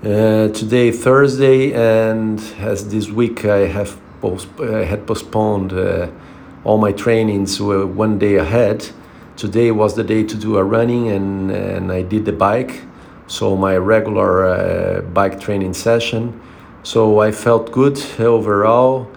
[0.00, 6.06] Uh, today Thursday, and as this week I have post- I had postponed uh,
[6.62, 8.90] all my trainings were one day ahead.
[9.36, 12.82] Today was the day to do a running, and and I did the bike,
[13.26, 16.40] so my regular uh, bike training session.
[16.84, 19.08] So I felt good overall.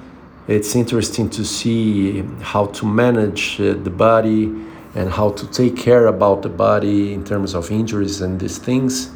[0.47, 4.45] It's interesting to see how to manage uh, the body
[4.95, 9.11] and how to take care about the body in terms of injuries and these things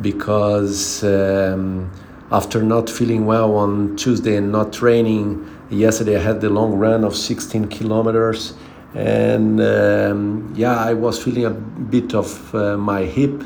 [0.00, 1.90] because um,
[2.30, 7.04] after not feeling well on Tuesday and not training yesterday I had the long run
[7.04, 8.54] of 16 kilometers.
[8.94, 13.44] And um, yeah I was feeling a bit of uh, my hip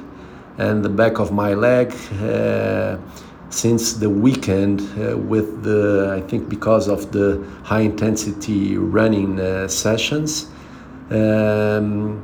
[0.59, 2.99] and the back of my leg uh,
[3.49, 9.67] since the weekend uh, with the I think because of the high intensity running uh,
[9.69, 10.47] sessions.
[11.11, 12.23] Um,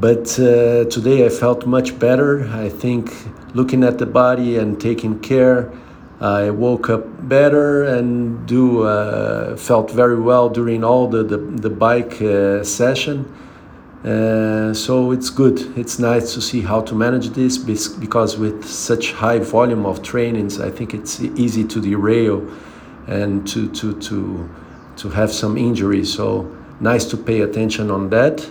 [0.00, 2.48] but uh, today I felt much better.
[2.48, 3.12] I think
[3.54, 5.70] looking at the body and taking care,
[6.20, 11.70] I woke up better and do uh, felt very well during all the the, the
[11.70, 13.24] bike uh, session.
[14.04, 15.58] Uh, so it's good.
[15.78, 20.60] It's nice to see how to manage this because with such high volume of trainings,
[20.60, 22.46] I think it's easy to derail
[23.06, 24.48] and to to to
[24.96, 26.12] to have some injuries.
[26.12, 28.46] So nice to pay attention on that.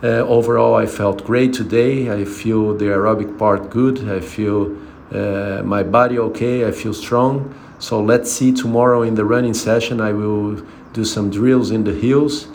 [0.00, 2.08] Uh, overall, I felt great today.
[2.08, 4.08] I feel the aerobic part good.
[4.08, 4.76] I feel
[5.12, 6.66] uh, my body okay.
[6.66, 7.52] I feel strong.
[7.80, 10.00] So let's see tomorrow in the running session.
[10.00, 12.46] I will do some drills in the hills.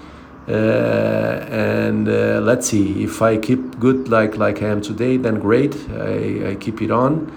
[0.47, 5.39] Uh, and uh, let's see if I keep good like like I am today, then
[5.39, 5.75] great.
[5.91, 7.29] I, I keep it on.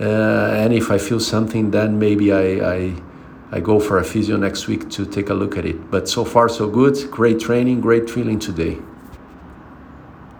[0.00, 2.94] Uh, and if I feel something, then maybe I, I
[3.52, 5.88] I go for a physio next week to take a look at it.
[5.88, 6.96] But so far so good.
[7.12, 8.78] Great training, great feeling today.